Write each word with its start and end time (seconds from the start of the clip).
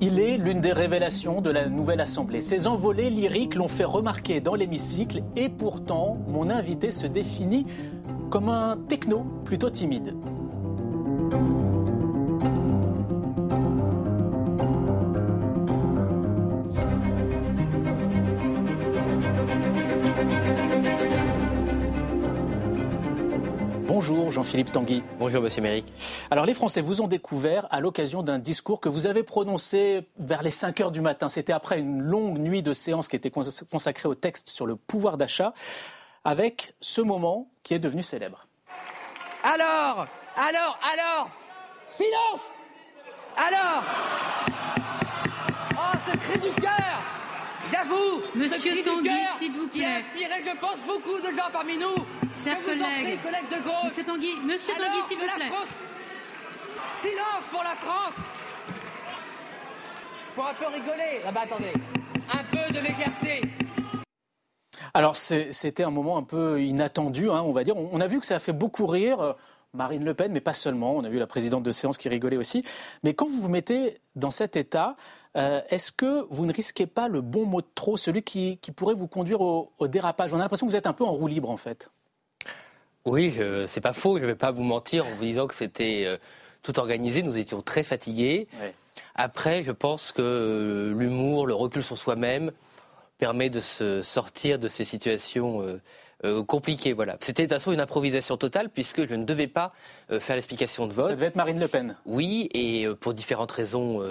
Il 0.00 0.20
est 0.20 0.36
l'une 0.36 0.60
des 0.60 0.72
révélations 0.72 1.40
de 1.40 1.50
la 1.50 1.68
nouvelle 1.68 2.00
Assemblée. 2.00 2.40
Ses 2.40 2.68
envolées 2.68 3.10
lyriques 3.10 3.56
l'ont 3.56 3.66
fait 3.66 3.84
remarquer 3.84 4.40
dans 4.40 4.54
l'hémicycle 4.54 5.24
et 5.34 5.48
pourtant, 5.48 6.16
mon 6.28 6.50
invité 6.50 6.92
se 6.92 7.08
définit 7.08 7.66
comme 8.30 8.48
un 8.48 8.78
techno 8.88 9.26
plutôt 9.44 9.70
timide. 9.70 10.14
Bonjour 24.08 24.30
Jean-Philippe 24.30 24.72
Tanguy. 24.72 25.02
Bonjour 25.18 25.42
Monsieur 25.42 25.60
Méric. 25.60 25.84
Alors 26.30 26.46
les 26.46 26.54
Français 26.54 26.80
vous 26.80 27.02
ont 27.02 27.08
découvert 27.08 27.66
à 27.70 27.80
l'occasion 27.80 28.22
d'un 28.22 28.38
discours 28.38 28.80
que 28.80 28.88
vous 28.88 29.06
avez 29.06 29.22
prononcé 29.22 30.08
vers 30.18 30.42
les 30.42 30.50
5 30.50 30.80
heures 30.80 30.90
du 30.90 31.02
matin. 31.02 31.28
C'était 31.28 31.52
après 31.52 31.78
une 31.78 32.00
longue 32.00 32.38
nuit 32.38 32.62
de 32.62 32.72
séance 32.72 33.08
qui 33.08 33.16
était 33.16 33.30
consacrée 33.30 34.08
au 34.08 34.14
texte 34.14 34.48
sur 34.48 34.64
le 34.64 34.76
pouvoir 34.76 35.18
d'achat, 35.18 35.52
avec 36.24 36.74
ce 36.80 37.02
moment 37.02 37.50
qui 37.62 37.74
est 37.74 37.78
devenu 37.78 38.02
célèbre. 38.02 38.46
Alors, 39.42 40.06
alors, 40.36 40.78
alors, 40.90 41.28
silence 41.84 42.50
Alors 43.36 43.84
Oh, 45.74 45.98
ce 46.06 46.16
cri 46.18 46.38
du 46.38 46.54
cœur 46.54 46.87
J'avoue, 47.70 48.22
Monsieur 48.34 48.82
Tanguy, 48.82 49.10
s'il 49.38 49.52
vous 49.52 49.66
plaît. 49.68 49.80
qui 49.80 49.84
a 49.84 49.96
inspiré, 49.96 50.34
je 50.44 50.56
pense, 50.60 50.76
beaucoup 50.86 51.18
de 51.20 51.36
gens 51.36 51.50
parmi 51.52 51.76
nous. 51.78 51.94
Chers 52.42 52.58
je 52.66 52.74
vous 52.74 52.82
en 52.82 52.86
prie, 52.86 53.18
collègues. 53.18 53.48
de 53.50 53.62
gauche. 53.62 53.84
Monsieur 53.84 54.04
Tanguy, 54.04 54.36
Monsieur 54.44 54.74
Tanguy, 54.74 55.02
s'il 55.08 55.18
vous 55.18 55.26
la 55.26 55.34
plaît. 55.34 55.46
France... 55.48 55.74
Silence 57.00 57.44
pour 57.52 57.62
la 57.62 57.74
France 57.74 58.14
Faut 60.34 60.42
un 60.42 60.54
peu 60.54 60.66
rigoler. 60.66 61.20
Ah 61.26 61.32
bah 61.32 61.40
attendez. 61.44 61.72
Un 62.32 62.44
peu 62.50 62.72
de 62.72 62.80
légèreté. 62.80 63.40
Alors 64.94 65.16
c'était 65.16 65.84
un 65.84 65.90
moment 65.90 66.16
un 66.16 66.22
peu 66.22 66.60
inattendu, 66.62 67.30
hein, 67.30 67.42
on 67.42 67.52
va 67.52 67.62
dire. 67.64 67.76
On 67.76 67.90
on 67.92 68.00
a 68.00 68.06
vu 68.06 68.20
que 68.20 68.26
ça 68.26 68.36
a 68.36 68.38
fait 68.38 68.52
beaucoup 68.52 68.86
rire. 68.86 69.20
euh, 69.20 69.32
Marine 69.74 70.04
Le 70.04 70.14
Pen, 70.14 70.32
mais 70.32 70.40
pas 70.40 70.54
seulement. 70.54 70.96
On 70.96 71.04
a 71.04 71.08
vu 71.08 71.18
la 71.18 71.26
présidente 71.26 71.62
de 71.62 71.70
séance 71.70 71.98
qui 71.98 72.08
rigolait 72.08 72.38
aussi. 72.38 72.64
Mais 73.04 73.14
quand 73.14 73.26
vous 73.26 73.42
vous 73.42 73.48
mettez 73.48 73.98
dans 74.16 74.30
cet 74.30 74.56
état, 74.56 74.96
euh, 75.38 75.60
est-ce 75.70 75.92
que 75.92 76.26
vous 76.30 76.44
ne 76.44 76.52
risquez 76.52 76.86
pas 76.86 77.08
le 77.08 77.20
bon 77.20 77.46
mot 77.46 77.60
de 77.62 77.66
trop, 77.74 77.96
celui 77.96 78.22
qui, 78.22 78.58
qui 78.58 78.72
pourrait 78.72 78.94
vous 78.94 79.06
conduire 79.06 79.40
au, 79.40 79.72
au 79.78 79.86
dérapage? 79.88 80.34
On 80.34 80.36
a 80.36 80.40
l'impression 80.40 80.66
que 80.66 80.72
vous 80.72 80.76
êtes 80.76 80.86
un 80.86 80.92
peu 80.92 81.04
en 81.04 81.12
roue 81.12 81.28
libre, 81.28 81.48
en 81.48 81.56
fait. 81.56 81.90
Oui, 83.04 83.34
c'est 83.66 83.80
pas 83.80 83.94
faux, 83.94 84.18
je 84.18 84.26
vais 84.26 84.34
pas 84.34 84.50
vous 84.50 84.62
mentir 84.64 85.06
en 85.06 85.10
vous 85.14 85.22
disant 85.24 85.46
que 85.46 85.54
c'était 85.54 86.02
euh, 86.04 86.18
tout 86.62 86.78
organisé, 86.78 87.22
nous 87.22 87.38
étions 87.38 87.62
très 87.62 87.82
fatigués. 87.82 88.48
Ouais. 88.60 88.74
Après, 89.14 89.62
je 89.62 89.72
pense 89.72 90.12
que 90.12 90.20
euh, 90.20 90.94
l'humour, 90.94 91.46
le 91.46 91.54
recul 91.54 91.82
sur 91.82 91.96
soi-même 91.96 92.52
permet 93.16 93.48
de 93.48 93.60
se 93.60 94.02
sortir 94.02 94.58
de 94.58 94.68
ces 94.68 94.84
situations 94.84 95.62
euh, 96.24 96.44
compliquées. 96.44 96.92
Voilà. 96.92 97.16
C'était 97.20 97.44
de 97.44 97.48
toute 97.48 97.56
façon 97.58 97.72
une 97.72 97.80
improvisation 97.80 98.36
totale 98.36 98.68
puisque 98.68 99.06
je 99.06 99.14
ne 99.14 99.24
devais 99.24 99.46
pas 99.46 99.72
faire 100.20 100.36
l'explication 100.36 100.86
de 100.86 100.92
Ça 100.92 101.02
vote. 101.02 101.10
devait 101.12 101.26
être 101.26 101.36
Marine 101.36 101.60
Le 101.60 101.68
Pen. 101.68 101.96
Oui, 102.06 102.48
et 102.52 102.86
pour 103.00 103.14
différentes 103.14 103.52
raisons, 103.52 104.02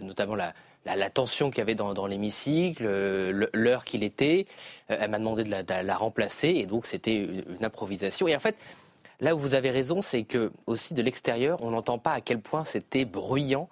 notamment 0.00 0.34
la, 0.34 0.54
la, 0.86 0.96
la 0.96 1.10
tension 1.10 1.50
qu'il 1.50 1.58
y 1.58 1.60
avait 1.62 1.74
dans, 1.74 1.92
dans 1.94 2.06
l'hémicycle, 2.06 2.84
euh, 2.86 3.46
l'heure 3.52 3.84
qu'il 3.84 4.02
était, 4.02 4.46
euh, 4.90 4.96
elle 5.00 5.10
m'a 5.10 5.18
demandé 5.18 5.44
de 5.44 5.50
la, 5.50 5.62
de 5.62 5.72
la 5.86 5.96
remplacer, 5.96 6.48
et 6.48 6.66
donc 6.66 6.86
c'était 6.86 7.16
une, 7.24 7.44
improvisation. 7.64 8.26
Et 8.28 8.34
en 8.36 8.40
fait, 8.40 8.56
là 9.20 9.34
où 9.34 9.38
vous 9.38 9.54
avez 9.54 9.70
raison, 9.70 10.00
c'est 10.02 10.22
que 10.24 10.50
aussi 10.66 10.94
de 10.94 11.02
l'extérieur, 11.02 11.58
on 11.62 11.70
n'entend 11.70 11.98
pas 11.98 12.12
à 12.12 12.20
quel 12.20 12.40
point 12.40 12.64
c'était 12.64 13.04
bruyant 13.04 13.68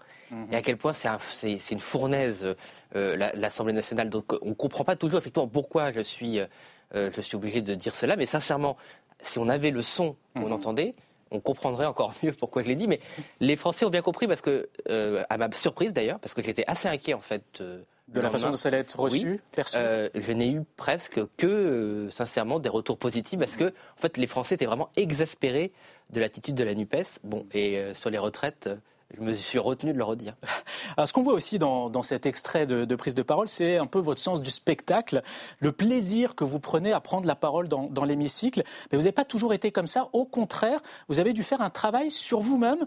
et 0.52 0.56
à 0.56 0.60
quel 0.60 0.76
point 0.76 0.92
c'est 0.92 1.08
un- 1.08 1.18
c'est 1.32 1.58
c'est 1.58 1.74
une 1.74 1.80
fournaise 1.80 2.54
euh, 2.96 3.16
la- 3.16 3.32
l'Assemblée 3.32 3.72
nationale. 3.72 4.10
Donc 4.10 4.34
on 4.42 4.50
ne 4.50 4.54
comprend 4.54 4.84
pas 4.84 4.94
toujours 4.94 5.18
effectivement 5.20 5.48
pourquoi 5.48 5.90
je 5.90 6.00
suis, 6.00 6.38
euh, 6.38 7.10
je 7.16 7.20
suis 7.22 7.34
obligé 7.36 7.62
de 7.62 7.74
dire 7.74 7.94
cela, 7.94 8.14
mais 8.16 8.26
sincèrement, 8.26 8.76
si 9.22 9.38
on 9.38 9.48
avait 9.48 9.70
le 9.70 9.80
son 9.80 10.16
qu'on 10.34 10.50
entendait, 10.52 10.94
on 11.30 11.40
comprendrait 11.40 11.86
encore 11.86 12.14
mieux 12.22 12.32
pourquoi 12.32 12.62
je 12.62 12.68
l'ai 12.68 12.74
dit. 12.76 12.88
Mais 12.88 13.00
les 13.40 13.56
Français 13.56 13.84
ont 13.84 13.90
bien 13.90 14.02
compris 14.02 14.26
parce 14.26 14.40
que, 14.40 14.68
euh, 14.88 15.22
à 15.28 15.38
ma 15.38 15.50
surprise 15.52 15.92
d'ailleurs, 15.92 16.18
parce 16.20 16.34
que 16.34 16.42
j'étais 16.42 16.64
assez 16.66 16.88
inquiet 16.88 17.14
en 17.14 17.20
fait. 17.20 17.42
euh, 17.60 17.82
De 18.08 18.20
la 18.20 18.30
façon 18.30 18.50
dont 18.50 18.56
ça 18.56 18.68
allait 18.68 18.78
être 18.78 18.98
reçu, 18.98 19.32
Oui. 19.32 19.40
perçu. 19.52 19.76
Euh, 19.78 20.08
je 20.14 20.32
n'ai 20.32 20.50
eu 20.50 20.62
presque 20.76 21.20
que, 21.36 22.08
sincèrement, 22.10 22.58
des 22.58 22.70
retours 22.70 22.96
positifs 22.98 23.38
parce 23.38 23.56
que, 23.56 23.64
en 23.68 24.00
fait, 24.00 24.16
les 24.16 24.26
Français 24.26 24.54
étaient 24.54 24.64
vraiment 24.66 24.88
exaspérés 24.96 25.72
de 26.10 26.20
l'attitude 26.20 26.54
de 26.54 26.64
la 26.64 26.74
NUPES. 26.74 27.18
Bon, 27.24 27.44
et 27.52 27.92
sur 27.92 28.08
les 28.08 28.16
retraites, 28.18 28.70
je 29.16 29.20
me 29.22 29.32
suis 29.32 29.58
retenu 29.58 29.92
de 29.92 29.98
le 29.98 30.04
redire. 30.04 30.34
Alors, 30.96 31.08
ce 31.08 31.12
qu'on 31.12 31.22
voit 31.22 31.32
aussi 31.32 31.58
dans, 31.58 31.88
dans 31.90 32.02
cet 32.02 32.26
extrait 32.26 32.66
de, 32.66 32.84
de 32.84 32.96
prise 32.96 33.14
de 33.14 33.22
parole, 33.22 33.48
c'est 33.48 33.76
un 33.78 33.86
peu 33.86 33.98
votre 33.98 34.20
sens 34.20 34.42
du 34.42 34.50
spectacle, 34.50 35.22
le 35.60 35.72
plaisir 35.72 36.34
que 36.34 36.44
vous 36.44 36.60
prenez 36.60 36.92
à 36.92 37.00
prendre 37.00 37.26
la 37.26 37.34
parole 37.34 37.68
dans, 37.68 37.84
dans 37.84 38.04
l'hémicycle. 38.04 38.62
Mais 38.92 38.98
vous 38.98 39.02
n'avez 39.04 39.12
pas 39.12 39.24
toujours 39.24 39.54
été 39.54 39.72
comme 39.72 39.86
ça. 39.86 40.08
Au 40.12 40.24
contraire, 40.26 40.80
vous 41.08 41.20
avez 41.20 41.32
dû 41.32 41.42
faire 41.42 41.62
un 41.62 41.70
travail 41.70 42.10
sur 42.10 42.40
vous-même 42.40 42.86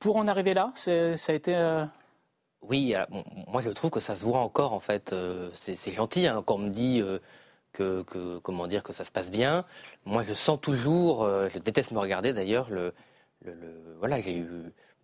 pour 0.00 0.16
en 0.16 0.26
arriver 0.28 0.54
là. 0.54 0.72
Ça 0.74 0.90
a 0.92 1.32
été. 1.32 1.54
euh, 1.54 1.84
Oui, 2.62 2.94
bon, 3.10 3.24
moi 3.46 3.60
je 3.62 3.70
trouve 3.70 3.90
que 3.90 4.00
ça 4.00 4.16
se 4.16 4.24
voit 4.24 4.40
encore 4.40 4.72
en 4.72 4.80
fait. 4.80 5.12
euh, 5.12 5.50
c'est 5.54 5.76
c'est 5.76 5.92
gentil 5.92 6.26
hein, 6.26 6.42
quand 6.44 6.56
on 6.56 6.58
me 6.58 6.70
dit 6.70 7.00
euh, 7.00 7.18
que, 7.72 8.02
que- 8.02 8.38
comment 8.38 8.66
dire 8.66 8.82
que 8.82 8.92
ça 8.92 9.04
se 9.04 9.12
passe 9.12 9.30
bien. 9.30 9.64
Moi 10.04 10.22
je 10.24 10.32
sens 10.32 10.58
toujours, 10.60 11.22
euh, 11.22 11.48
je 11.48 11.58
déteste 11.58 11.92
me 11.92 11.98
regarder 12.00 12.32
d'ailleurs. 12.32 12.68
Le, 12.70 12.92
le- 13.44 13.54
le- 13.54 13.96
voilà, 13.98 14.20
j'ai 14.20 14.36
eu 14.36 14.48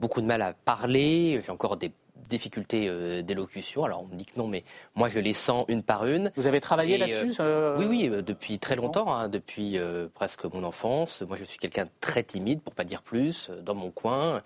beaucoup 0.01 0.21
de 0.21 0.27
mal 0.27 0.43
à 0.43 0.53
parler. 0.53 1.41
J'ai 1.45 1.53
encore 1.53 1.77
des 1.77 1.93
difficultés 2.29 2.89
euh, 2.89 3.23
d'élocution. 3.23 3.85
Alors 3.85 4.03
on 4.03 4.07
me 4.07 4.17
dit 4.17 4.27
que 4.27 4.39
non, 4.39 4.49
mais 4.49 4.65
moi 4.95 5.09
je 5.09 5.19
les 5.19 5.33
sens 5.33 5.65
une 5.69 5.83
par 5.83 6.07
une. 6.07 6.33
Vous 6.37 6.47
avez 6.47 6.61
travaillé 6.61 6.95
Et, 6.95 6.99
là-dessus 6.99 7.35
euh, 7.41 7.77
Oui, 7.79 7.87
oui, 7.89 8.09
euh, 8.09 8.23
depuis 8.23 8.59
très 8.59 8.77
longtemps, 8.77 9.15
hein, 9.15 9.29
depuis 9.29 9.79
euh, 9.79 10.09
presque 10.13 10.45
mon 10.45 10.65
enfance. 10.65 11.23
Moi, 11.23 11.37
je 11.37 11.45
suis 11.45 11.59
quelqu'un 11.59 11.85
de 11.85 11.91
très 12.01 12.23
timide, 12.23 12.63
pour 12.63 12.75
pas 12.75 12.85
dire 12.85 13.03
plus, 13.03 13.49
euh, 13.51 13.61
dans 13.61 13.75
mon 13.75 13.91
coin. 13.91 14.43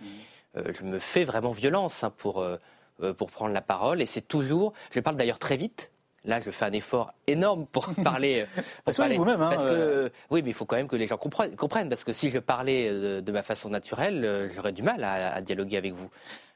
Euh, 0.56 0.72
je 0.76 0.84
me 0.84 0.98
fais 0.98 1.24
vraiment 1.24 1.52
violence 1.52 2.02
hein, 2.02 2.12
pour, 2.16 2.40
euh, 2.40 2.56
euh, 3.02 3.14
pour 3.14 3.30
prendre 3.30 3.54
la 3.54 3.60
parole. 3.60 4.00
Et 4.02 4.06
c'est 4.06 4.26
toujours. 4.26 4.72
Je 4.90 5.00
parle 5.00 5.16
d'ailleurs 5.16 5.38
très 5.38 5.56
vite. 5.56 5.90
Là, 6.24 6.38
je 6.40 6.50
fais 6.50 6.66
un 6.66 6.72
effort 6.72 7.12
énorme 7.26 7.66
pour 7.66 7.88
parler. 8.04 8.40
euh, 8.42 8.46
pour 8.54 8.64
Parce 8.84 8.96
que 8.98 9.02
parler. 9.02 9.16
vous-même, 9.16 9.40
hein, 9.40 9.50
Parce 9.50 9.64
que, 9.64 9.68
euh, 9.70 10.04
euh, 10.04 10.08
oui, 10.30 10.42
mais 10.42 10.50
il 10.50 10.54
faut 10.54 10.66
quand 10.66 10.76
même 10.76 10.88
que 10.88 10.96
les 10.96 11.06
gens 11.06 11.16
comprennent. 11.16 11.56
comprennent, 11.56 11.88
parce 11.88 12.04
que 12.04 12.12
si 12.12 12.28
je 12.30 12.38
parlais 12.38 12.90
de 13.22 13.32
ma 13.32 13.42
façon 13.42 13.70
naturelle, 13.70 14.50
j'aurais 14.54 14.72
du 14.72 14.82
mal 14.82 15.02
à, 15.04 15.34
à 15.34 15.40
dialoguer 15.40 15.76
avec 15.78 15.94
vous. 15.94 16.10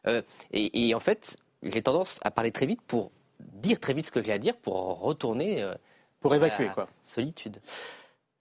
Euh, 0.07 0.21
et, 0.53 0.89
et 0.89 0.95
en 0.95 1.01
fait, 1.01 1.37
j'ai 1.63 1.81
tendance 1.83 2.21
à 2.23 2.31
parler 2.31 2.53
très 2.53 2.67
vite 2.67 2.81
pour 2.87 3.11
dire 3.41 3.81
très 3.81 3.95
vite 3.95 4.07
ce 4.07 4.11
que 4.13 4.23
j'ai 4.23 4.33
à 4.33 4.39
dire, 4.39 4.55
pour 4.57 5.01
retourner. 5.01 5.63
euh, 5.63 5.75
pour 6.21 6.35
évacuer, 6.35 6.69
quoi. 6.75 6.89
Solitude. 7.03 7.59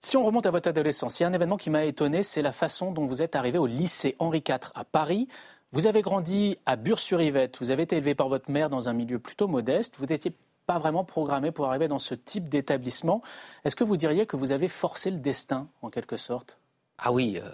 Si 0.00 0.18
on 0.18 0.22
remonte 0.24 0.44
à 0.44 0.50
votre 0.50 0.68
adolescence, 0.68 1.18
il 1.18 1.22
y 1.22 1.26
a 1.26 1.28
un 1.30 1.32
événement 1.32 1.56
qui 1.56 1.70
m'a 1.70 1.84
étonné, 1.86 2.22
c'est 2.22 2.42
la 2.42 2.52
façon 2.52 2.92
dont 2.92 3.06
vous 3.06 3.22
êtes 3.22 3.34
arrivé 3.36 3.56
au 3.58 3.66
lycée 3.66 4.16
Henri 4.18 4.42
IV 4.46 4.58
à 4.74 4.84
Paris. 4.84 5.28
Vous 5.72 5.86
avez 5.86 6.02
grandi 6.02 6.58
à 6.66 6.76
Bure-sur-Yvette, 6.76 7.56
vous 7.60 7.70
avez 7.70 7.82
été 7.84 7.96
élevé 7.96 8.14
par 8.14 8.28
votre 8.28 8.50
mère 8.50 8.68
dans 8.70 8.88
un 8.88 8.92
milieu 8.92 9.18
plutôt 9.18 9.48
modeste, 9.48 9.96
vous 9.98 10.06
n'étiez 10.06 10.32
pas 10.66 10.78
vraiment 10.78 11.04
programmé 11.04 11.50
pour 11.50 11.66
arriver 11.66 11.88
dans 11.88 11.98
ce 11.98 12.14
type 12.14 12.48
d'établissement. 12.48 13.22
Est-ce 13.64 13.76
que 13.76 13.84
vous 13.84 13.96
diriez 13.96 14.26
que 14.26 14.36
vous 14.36 14.52
avez 14.52 14.68
forcé 14.68 15.10
le 15.10 15.18
destin, 15.18 15.68
en 15.82 15.90
quelque 15.90 16.16
sorte? 16.16 16.58
Ah 16.98 17.12
oui, 17.12 17.38
euh, 17.42 17.48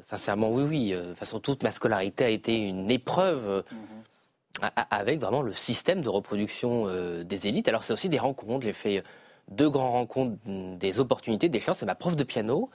sincèrement, 0.00 0.50
oui, 0.50 0.62
oui. 0.62 0.92
Euh, 0.92 1.02
De 1.02 1.08
toute 1.08 1.18
façon, 1.18 1.40
toute 1.40 1.62
ma 1.62 1.70
scolarité 1.70 2.24
a 2.24 2.28
été 2.28 2.56
une 2.56 2.90
épreuve 2.90 3.46
euh, 3.48 3.62
a- 4.62 4.96
avec 4.96 5.20
vraiment 5.20 5.42
le 5.42 5.52
système 5.52 6.00
de 6.00 6.08
reproduction 6.08 6.86
des 7.24 7.46
élites. 7.46 7.68
Alors, 7.68 7.84
c'est 7.84 7.92
aussi 7.92 8.08
des 8.08 8.18
rencontres. 8.18 8.64
J'ai 8.64 8.72
fait 8.72 9.02
deux 9.50 9.68
grandes 9.68 9.92
rencontres, 9.92 10.36
mm, 10.46 10.76
des 10.78 11.00
opportunités, 11.00 11.48
des 11.48 11.60
chances. 11.60 11.78
C'est 11.78 11.86
ma 11.86 11.96
prof 11.96 12.16
de 12.16 12.24
piano, 12.24 12.70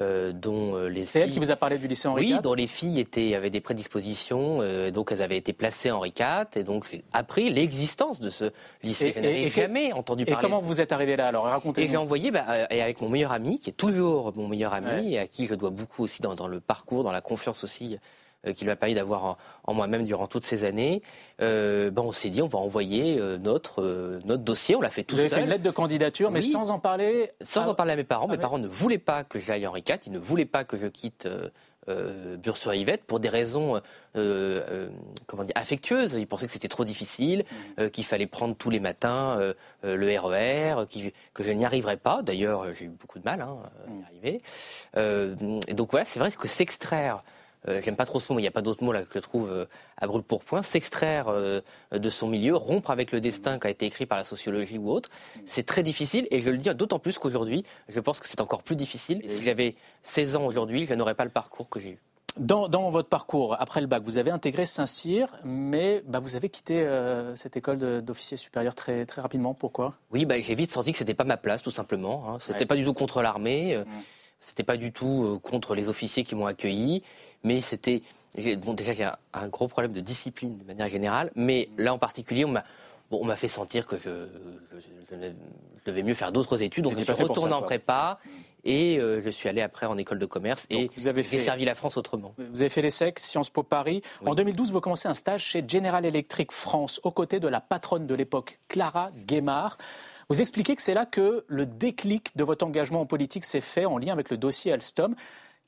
euh, 0.00 0.32
dont 0.32 0.74
euh, 0.76 0.88
les 0.88 1.04
C'est 1.04 1.18
elle 1.20 1.24
filles- 1.26 1.34
qui 1.34 1.38
vous 1.40 1.50
a 1.50 1.56
parlé 1.56 1.78
du 1.78 1.88
lycée 1.88 2.08
Henri 2.08 2.26
Oui, 2.26 2.30
IV 2.34 2.42
dont 2.42 2.54
les 2.54 2.66
filles 2.66 3.00
étaient, 3.00 3.34
avaient 3.34 3.50
des 3.50 3.60
prédispositions, 3.60 4.58
euh, 4.62 4.90
donc 4.90 5.12
elles 5.12 5.22
avaient 5.22 5.36
été 5.36 5.52
placées 5.52 5.90
Henri 5.90 6.12
IV, 6.18 6.46
et 6.56 6.62
donc 6.62 6.86
appris 7.12 7.50
l'existence 7.50 8.20
de 8.20 8.30
ce 8.30 8.52
lycée. 8.82 9.08
Et- 9.08 9.12
Je 9.12 9.20
n'avais 9.20 9.42
et- 9.42 9.46
et 9.46 9.48
jamais 9.50 9.92
entendu 9.92 10.22
Et 10.22 10.26
parler. 10.26 10.42
comment 10.42 10.60
vous 10.60 10.80
êtes 10.80 10.92
arrivé 10.92 11.16
là 11.16 11.28
alors? 11.28 11.48
Et 11.76 11.88
j'ai 11.88 11.96
envoyé, 11.96 12.30
bah, 12.30 12.44
euh, 12.48 12.66
et 12.70 12.82
avec 12.82 13.00
mon 13.00 13.08
meilleur 13.08 13.32
ami, 13.32 13.58
qui 13.58 13.70
est 13.70 13.74
toujours 13.74 14.32
mon 14.36 14.48
meilleur 14.48 14.72
ami, 14.74 14.86
Ouais. 14.90 15.06
et 15.06 15.18
à 15.18 15.26
qui 15.26 15.46
je 15.46 15.54
dois 15.54 15.70
beaucoup 15.70 16.04
aussi 16.04 16.22
dans, 16.22 16.34
dans 16.34 16.48
le 16.48 16.60
parcours, 16.60 17.02
dans 17.04 17.12
la 17.12 17.20
confiance 17.20 17.64
aussi 17.64 17.98
euh, 18.48 18.52
qu'il 18.52 18.66
m'a 18.66 18.76
permis 18.76 18.94
d'avoir 18.94 19.24
en, 19.24 19.36
en 19.64 19.74
moi-même 19.74 20.04
durant 20.04 20.26
toutes 20.26 20.44
ces 20.44 20.64
années, 20.64 21.02
euh, 21.40 21.90
bah, 21.90 22.02
on 22.04 22.12
s'est 22.12 22.30
dit 22.30 22.42
on 22.42 22.48
va 22.48 22.58
envoyer 22.58 23.18
euh, 23.18 23.38
notre, 23.38 24.18
notre 24.24 24.42
dossier, 24.42 24.74
on 24.76 24.80
l'a 24.80 24.90
fait 24.90 25.04
tout 25.04 25.14
Vous 25.14 25.20
avez 25.20 25.28
seul. 25.28 25.38
fait 25.40 25.44
une 25.44 25.50
lettre 25.50 25.62
de 25.64 25.70
candidature, 25.70 26.30
mais 26.30 26.40
Oui. 26.40 26.50
sans 26.50 26.70
en 26.70 26.78
parler. 26.78 27.30
Sans 27.44 27.62
Ah, 27.62 27.70
en 27.70 27.74
parler 27.74 27.92
à 27.92 27.96
mes 27.96 28.04
parents, 28.04 28.26
Ah 28.28 28.32
mes 28.32 28.38
parents 28.38 28.58
ne 28.58 28.68
voulaient 28.68 28.98
pas 28.98 29.24
que 29.24 29.38
j'aille 29.38 29.64
à 29.64 29.70
Henri 29.70 29.84
IV, 29.88 29.98
ils 30.06 30.12
ne 30.12 30.18
voulaient 30.18 30.44
pas 30.46 30.64
que 30.64 30.76
je 30.76 30.86
quitte 30.86 31.26
euh, 31.26 32.36
Bure-sur-Yvette 32.36 33.04
pour 33.04 33.18
des 33.18 33.30
raisons 33.30 33.76
euh, 33.76 33.80
euh, 34.16 34.88
comment 35.26 35.42
dire, 35.44 35.54
affectueuses. 35.56 36.12
Ils 36.18 36.26
pensaient 36.26 36.44
que 36.46 36.52
c'était 36.52 36.68
trop 36.68 36.84
difficile, 36.84 37.44
euh, 37.78 37.88
qu'il 37.88 38.04
fallait 38.04 38.26
prendre 38.26 38.54
tous 38.54 38.68
les 38.68 38.78
matins 38.80 39.38
le 39.82 40.18
RER, 40.18 40.84
qui- 40.90 41.14
que 41.32 41.42
je 41.42 41.50
n'y 41.50 41.64
arriverais 41.64 41.96
pas. 41.96 42.20
D'ailleurs, 42.22 42.74
j'ai 42.74 42.84
eu 42.86 42.88
beaucoup 42.88 43.18
de 43.18 43.24
mal 43.24 43.40
hein, 43.40 43.56
à 43.86 43.90
y 43.90 43.94
Mmh. 43.94 44.04
arriver. 44.04 44.42
Et 45.68 45.74
donc 45.74 45.90
voilà, 45.92 46.04
c'est 46.04 46.18
vrai 46.18 46.30
que 46.30 46.46
s'extraire 46.48 47.22
j'aime 47.66 47.96
pas 47.96 48.04
trop 48.04 48.20
ce 48.20 48.32
mot, 48.32 48.36
mais 48.36 48.42
il 48.42 48.44
n'y 48.44 48.48
a 48.48 48.52
pas 48.52 48.62
d'autre 48.62 48.84
mot 48.84 48.92
là 48.92 49.02
que 49.02 49.08
je 49.12 49.18
trouve 49.18 49.50
euh, 49.50 49.66
à 49.96 50.06
brûle 50.06 50.22
pour 50.22 50.44
point, 50.44 50.62
s'extraire 50.62 51.26
euh, 51.28 51.60
de 51.92 52.10
son 52.10 52.28
milieu, 52.28 52.54
rompre 52.54 52.90
avec 52.90 53.12
le 53.12 53.20
destin 53.20 53.58
qui 53.58 53.66
a 53.66 53.70
été 53.70 53.86
écrit 53.86 54.06
par 54.06 54.18
la 54.18 54.24
sociologie 54.24 54.78
ou 54.78 54.90
autre, 54.90 55.10
c'est 55.46 55.66
très 55.66 55.82
difficile 55.82 56.26
et 56.30 56.40
je 56.40 56.50
le 56.50 56.56
dis 56.56 56.74
d'autant 56.74 56.98
plus 56.98 57.18
qu'aujourd'hui, 57.18 57.64
je 57.88 58.00
pense 58.00 58.20
que 58.20 58.28
c'est 58.28 58.40
encore 58.40 58.62
plus 58.62 58.76
difficile. 58.76 59.22
Si 59.28 59.42
j'avais 59.42 59.74
16 60.02 60.36
ans 60.36 60.46
aujourd'hui, 60.46 60.84
je 60.84 60.94
n'aurais 60.94 61.14
pas 61.14 61.24
le 61.24 61.30
parcours 61.30 61.68
que 61.68 61.80
j'ai 61.80 61.90
eu. 61.90 61.98
Dans, 62.38 62.68
dans, 62.68 62.88
votre 62.90 63.08
parcours, 63.08 63.56
après 63.58 63.80
le 63.80 63.88
bac, 63.88 64.02
vous 64.04 64.16
avez 64.16 64.30
intégré 64.30 64.64
Saint-Cyr, 64.64 65.34
mais 65.44 66.02
bah, 66.06 66.20
vous 66.20 66.36
avez 66.36 66.48
quitté 66.48 66.82
euh, 66.82 67.34
cette 67.34 67.56
école 67.56 67.78
d'officier 68.02 68.36
supérieur 68.36 68.76
très, 68.76 69.06
très 69.06 69.20
rapidement. 69.20 69.54
Pourquoi? 69.54 69.94
Oui, 70.12 70.24
bah, 70.24 70.40
j'ai 70.40 70.54
vite 70.54 70.70
senti 70.70 70.92
que 70.92 70.98
c'était 70.98 71.14
pas 71.14 71.24
ma 71.24 71.36
place, 71.36 71.62
tout 71.62 71.72
simplement. 71.72 72.24
Hein. 72.28 72.38
C'était 72.40 72.60
ouais. 72.60 72.66
pas 72.66 72.76
du 72.76 72.84
tout 72.84 72.94
contre 72.94 73.22
l'armée, 73.22 73.74
euh, 73.74 73.84
mmh. 73.84 74.02
c'était 74.38 74.62
pas 74.62 74.76
du 74.76 74.92
tout 74.92 75.24
euh, 75.24 75.38
contre 75.40 75.74
les 75.74 75.88
officiers 75.88 76.22
qui 76.22 76.36
m'ont 76.36 76.46
accueilli, 76.46 77.02
mais 77.44 77.60
c'était. 77.60 78.02
Bon, 78.58 78.74
déjà, 78.74 78.92
j'ai 78.92 79.04
un, 79.04 79.16
un, 79.32 79.48
gros 79.48 79.68
problème 79.68 79.92
de 79.92 80.00
discipline 80.00 80.58
de 80.58 80.64
manière 80.64 80.88
générale, 80.88 81.30
mais 81.34 81.68
là 81.78 81.94
en 81.94 81.98
particulier, 81.98 82.44
on 82.44 82.50
m'a. 82.50 82.64
Bon, 83.10 83.20
on 83.22 83.24
m'a 83.24 83.36
fait 83.36 83.48
sentir 83.48 83.86
que 83.86 83.96
je, 83.96 84.26
je, 84.70 84.80
je, 84.80 85.16
je, 85.16 85.84
devais 85.86 86.02
mieux 86.02 86.14
faire 86.14 86.30
d'autres 86.30 86.62
études, 86.62 86.84
donc 86.84 86.98
je 86.98 87.02
suis 87.02 87.12
retourné 87.12 87.54
en 87.54 87.62
prépa. 87.62 88.18
Mmh. 88.22 88.28
Et 88.64 88.98
euh, 88.98 89.20
je 89.22 89.30
suis 89.30 89.48
allé 89.48 89.62
après 89.62 89.86
en 89.86 89.96
école 89.96 90.18
de 90.18 90.26
commerce 90.26 90.66
et 90.68 90.90
j'ai 90.96 91.22
fait... 91.22 91.38
servi 91.38 91.64
la 91.64 91.74
France 91.74 91.96
autrement. 91.96 92.34
Vous 92.36 92.60
avez 92.60 92.68
fait 92.68 92.82
l'ESSEC, 92.82 93.18
Sciences 93.18 93.50
Po 93.50 93.62
Paris. 93.62 94.02
Oui. 94.20 94.28
En 94.28 94.34
2012, 94.34 94.72
vous 94.72 94.80
commencez 94.80 95.08
un 95.08 95.14
stage 95.14 95.44
chez 95.44 95.64
General 95.66 96.04
Electric 96.04 96.52
France, 96.52 97.00
aux 97.04 97.10
côtés 97.10 97.40
de 97.40 97.48
la 97.48 97.60
patronne 97.60 98.06
de 98.06 98.14
l'époque, 98.14 98.58
Clara 98.68 99.10
Guémard. 99.26 99.78
Vous 100.28 100.42
expliquez 100.42 100.76
que 100.76 100.82
c'est 100.82 100.92
là 100.92 101.06
que 101.06 101.44
le 101.46 101.64
déclic 101.64 102.36
de 102.36 102.44
votre 102.44 102.66
engagement 102.66 103.00
en 103.00 103.06
politique 103.06 103.46
s'est 103.46 103.62
fait 103.62 103.86
en 103.86 103.96
lien 103.96 104.12
avec 104.12 104.28
le 104.28 104.36
dossier 104.36 104.72
Alstom. 104.72 105.14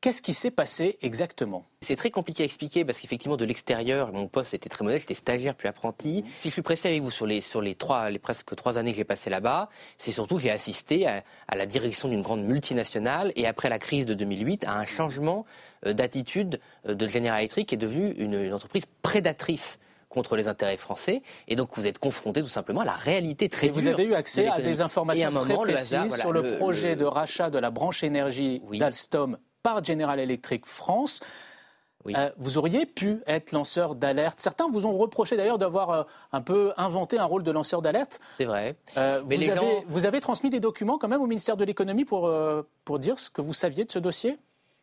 Qu'est-ce 0.00 0.22
qui 0.22 0.32
s'est 0.32 0.50
passé 0.50 0.96
exactement? 1.02 1.66
C'est 1.82 1.96
très 1.96 2.10
compliqué 2.10 2.42
à 2.42 2.46
expliquer 2.46 2.86
parce 2.86 2.98
qu'effectivement 2.98 3.36
de 3.36 3.44
l'extérieur, 3.44 4.14
mon 4.14 4.28
poste 4.28 4.54
était 4.54 4.70
très 4.70 4.82
modeste, 4.82 5.02
j'étais 5.02 5.12
stagiaire 5.12 5.54
puis 5.54 5.68
apprenti. 5.68 6.24
Si 6.40 6.48
je 6.48 6.54
suis 6.54 6.62
pressé 6.62 6.88
avec 6.88 7.02
vous 7.02 7.10
sur 7.10 7.26
les, 7.26 7.42
sur 7.42 7.60
les, 7.60 7.74
trois, 7.74 8.08
les 8.08 8.18
presque 8.18 8.56
trois 8.56 8.78
années 8.78 8.92
que 8.92 8.96
j'ai 8.96 9.04
passées 9.04 9.28
là-bas, 9.28 9.68
c'est 9.98 10.10
surtout 10.10 10.36
que 10.36 10.40
j'ai 10.40 10.50
assisté 10.50 11.06
à, 11.06 11.22
à, 11.48 11.56
la 11.56 11.66
direction 11.66 12.08
d'une 12.08 12.22
grande 12.22 12.42
multinationale 12.44 13.30
et 13.36 13.46
après 13.46 13.68
la 13.68 13.78
crise 13.78 14.06
de 14.06 14.14
2008 14.14 14.64
à 14.64 14.78
un 14.78 14.86
changement 14.86 15.44
euh, 15.84 15.92
d'attitude 15.92 16.60
euh, 16.88 16.94
de 16.94 17.06
General 17.06 17.38
Electric 17.38 17.68
qui 17.68 17.74
est 17.74 17.78
devenue 17.78 18.14
une, 18.16 18.42
une 18.42 18.54
entreprise 18.54 18.84
prédatrice 19.02 19.78
contre 20.08 20.34
les 20.34 20.48
intérêts 20.48 20.78
français. 20.78 21.20
Et 21.46 21.56
donc, 21.56 21.76
vous 21.76 21.86
êtes 21.86 21.98
confronté 21.98 22.40
tout 22.40 22.48
simplement 22.48 22.80
à 22.80 22.86
la 22.86 22.96
réalité 22.96 23.50
très 23.50 23.66
et 23.66 23.70
vous 23.70 23.86
avez 23.86 24.04
eu 24.04 24.14
accès 24.14 24.48
à 24.48 24.62
des 24.62 24.80
informations 24.80 25.30
très 25.30 25.34
moment, 25.34 25.60
précises 25.60 25.92
le 25.92 25.96
hasard, 25.98 26.06
voilà, 26.08 26.22
sur 26.22 26.32
le, 26.32 26.40
le 26.40 26.56
projet 26.56 26.94
le... 26.94 27.02
de 27.02 27.04
rachat 27.04 27.50
de 27.50 27.58
la 27.58 27.70
branche 27.70 28.02
énergie 28.02 28.62
oui. 28.64 28.78
d'Alstom 28.78 29.36
par 29.62 29.84
General 29.84 30.18
Electric 30.18 30.66
France. 30.66 31.20
Oui. 32.06 32.14
Euh, 32.16 32.30
vous 32.38 32.56
auriez 32.56 32.86
pu 32.86 33.20
être 33.26 33.52
lanceur 33.52 33.94
d'alerte. 33.94 34.40
Certains 34.40 34.68
vous 34.70 34.86
ont 34.86 34.96
reproché 34.96 35.36
d'ailleurs 35.36 35.58
d'avoir 35.58 35.90
euh, 35.90 36.02
un 36.32 36.40
peu 36.40 36.72
inventé 36.78 37.18
un 37.18 37.26
rôle 37.26 37.42
de 37.42 37.50
lanceur 37.50 37.82
d'alerte. 37.82 38.20
C'est 38.38 38.46
vrai. 38.46 38.76
Euh, 38.96 39.20
vous, 39.24 39.32
avez, 39.32 39.44
gens... 39.44 39.84
vous, 39.86 40.06
avez, 40.06 40.20
transmis 40.20 40.48
des 40.48 40.60
documents 40.60 40.96
quand 40.96 41.08
même 41.08 41.20
au 41.20 41.26
ministère 41.26 41.58
de 41.58 41.64
l'économie 41.64 42.06
pour, 42.06 42.32
pour 42.86 42.98
dire 42.98 43.18
ce 43.18 43.28
que 43.28 43.42
vous 43.42 43.52
saviez 43.52 43.84
de 43.84 43.90
ce 43.90 43.98
dossier? 43.98 44.38